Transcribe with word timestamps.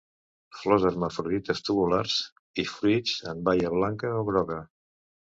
Flors 0.59 0.85
hermafrodites 0.89 1.61
tubulars 1.67 2.15
i 2.63 2.65
fruit 2.71 3.13
en 3.33 3.45
baia 3.51 3.73
blanca 3.75 4.15
o 4.23 4.25
groga. 4.31 4.59